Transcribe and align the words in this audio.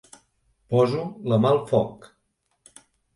Poso 0.73 1.03
la 1.33 1.39
mà 1.43 1.51
al 1.57 1.61
foc. 1.73 2.09